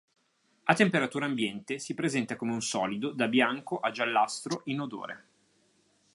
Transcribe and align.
A 0.63 0.73
temperatura 0.73 1.27
ambiente 1.27 1.77
si 1.77 1.93
presenta 1.93 2.35
come 2.35 2.53
un 2.53 2.63
solido 2.63 3.11
da 3.11 3.27
bianco 3.27 3.77
a 3.77 3.91
giallastro 3.91 4.61
inodore. 4.65 5.25